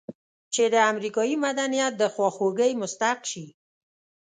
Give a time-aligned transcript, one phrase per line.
[0.53, 3.45] چې د امریکایي مدنیت د خواخوږۍ مستحق شي.